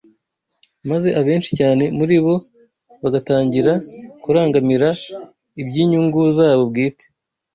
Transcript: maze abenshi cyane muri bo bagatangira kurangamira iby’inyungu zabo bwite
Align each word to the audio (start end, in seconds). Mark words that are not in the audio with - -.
maze 0.89 1.09
abenshi 1.19 1.51
cyane 1.59 1.83
muri 1.97 2.15
bo 2.23 2.35
bagatangira 3.03 3.73
kurangamira 4.23 4.89
iby’inyungu 5.61 6.19
zabo 6.37 6.63
bwite 6.69 7.05